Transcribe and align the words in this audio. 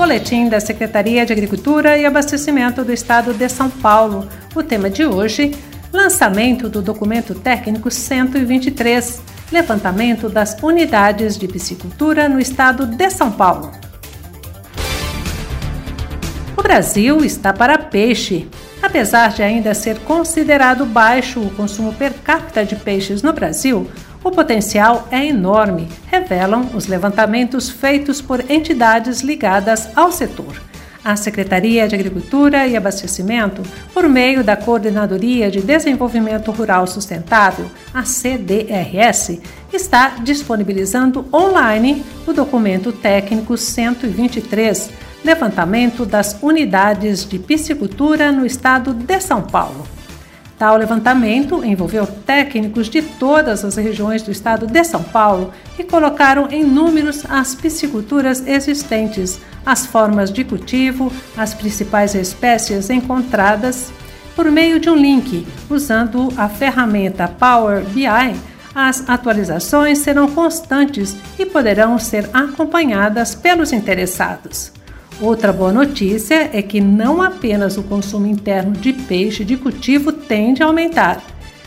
Boletim 0.00 0.48
da 0.48 0.58
Secretaria 0.60 1.26
de 1.26 1.32
Agricultura 1.34 1.98
e 1.98 2.06
Abastecimento 2.06 2.82
do 2.82 2.90
Estado 2.90 3.34
de 3.34 3.46
São 3.50 3.68
Paulo. 3.68 4.26
O 4.54 4.62
tema 4.62 4.88
de 4.88 5.04
hoje: 5.04 5.54
lançamento 5.92 6.70
do 6.70 6.80
documento 6.80 7.34
técnico 7.34 7.90
123, 7.90 9.20
levantamento 9.52 10.30
das 10.30 10.56
unidades 10.62 11.36
de 11.36 11.46
piscicultura 11.46 12.30
no 12.30 12.40
Estado 12.40 12.86
de 12.86 13.10
São 13.10 13.30
Paulo. 13.30 13.72
O 16.56 16.62
Brasil 16.62 17.22
está 17.22 17.52
para 17.52 17.76
peixe. 17.76 18.48
Apesar 18.80 19.28
de 19.28 19.42
ainda 19.42 19.74
ser 19.74 19.98
considerado 19.98 20.86
baixo 20.86 21.40
o 21.40 21.50
consumo 21.50 21.92
per 21.92 22.14
capita 22.24 22.64
de 22.64 22.74
peixes 22.74 23.20
no 23.20 23.34
Brasil, 23.34 23.86
o 24.22 24.30
potencial 24.30 25.08
é 25.10 25.26
enorme, 25.26 25.88
revelam 26.06 26.70
os 26.74 26.86
levantamentos 26.86 27.70
feitos 27.70 28.20
por 28.20 28.50
entidades 28.50 29.20
ligadas 29.22 29.88
ao 29.96 30.12
setor. 30.12 30.60
A 31.02 31.16
Secretaria 31.16 31.88
de 31.88 31.94
Agricultura 31.94 32.66
e 32.66 32.76
Abastecimento, 32.76 33.62
por 33.94 34.06
meio 34.06 34.44
da 34.44 34.54
Coordenadoria 34.54 35.50
de 35.50 35.62
Desenvolvimento 35.62 36.50
Rural 36.52 36.86
Sustentável, 36.86 37.70
a 37.94 38.04
CDRS, 38.04 39.40
está 39.72 40.16
disponibilizando 40.22 41.26
online 41.32 42.04
o 42.26 42.34
documento 42.34 42.92
técnico 42.92 43.56
123, 43.56 44.90
Levantamento 45.24 46.04
das 46.04 46.36
Unidades 46.42 47.26
de 47.26 47.38
Piscicultura 47.38 48.30
no 48.30 48.44
Estado 48.44 48.92
de 48.92 49.20
São 49.20 49.40
Paulo. 49.40 49.99
Tal 50.60 50.76
levantamento 50.76 51.64
envolveu 51.64 52.06
técnicos 52.06 52.90
de 52.90 53.00
todas 53.00 53.64
as 53.64 53.76
regiões 53.76 54.20
do 54.20 54.30
estado 54.30 54.66
de 54.66 54.84
São 54.84 55.02
Paulo 55.02 55.54
que 55.74 55.82
colocaram 55.82 56.48
em 56.50 56.62
números 56.62 57.24
as 57.30 57.54
pisciculturas 57.54 58.46
existentes, 58.46 59.40
as 59.64 59.86
formas 59.86 60.30
de 60.30 60.44
cultivo, 60.44 61.10
as 61.34 61.54
principais 61.54 62.14
espécies 62.14 62.90
encontradas. 62.90 63.90
Por 64.36 64.50
meio 64.50 64.78
de 64.78 64.90
um 64.90 64.96
link, 64.96 65.46
usando 65.70 66.28
a 66.36 66.46
ferramenta 66.46 67.26
Power 67.26 67.82
BI, 67.82 68.36
as 68.74 69.08
atualizações 69.08 70.00
serão 70.00 70.28
constantes 70.28 71.16
e 71.38 71.46
poderão 71.46 71.98
ser 71.98 72.28
acompanhadas 72.34 73.34
pelos 73.34 73.72
interessados. 73.72 74.72
Outra 75.20 75.52
boa 75.52 75.70
notícia 75.70 76.48
é 76.50 76.62
que 76.62 76.80
não 76.80 77.20
apenas 77.20 77.76
o 77.76 77.82
consumo 77.82 78.26
interno 78.26 78.72
de 78.72 78.94
peixe 78.94 79.44
de 79.44 79.54
cultivo 79.54 80.09
tende 80.30 80.62
a 80.62 80.66
aumentar. 80.66 81.20